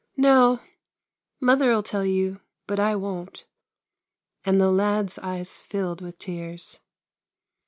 "No. 0.31 0.61
Mother'll 1.39 1.83
tell 1.83 2.03
you, 2.03 2.41
but 2.65 2.79
I 2.79 2.95
won't;" 2.95 3.45
and 4.47 4.59
the 4.59 4.71
lad's 4.71 5.19
eyes 5.19 5.59
filled 5.59 6.01
with 6.01 6.17
tears. 6.17 6.79